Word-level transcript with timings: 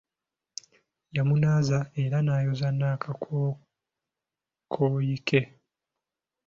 Yamunaaza, 1.15 1.79
era 2.03 2.17
n'ayoza 2.21 2.67
n'akakooyi 2.77 5.15
ke. 5.27 5.41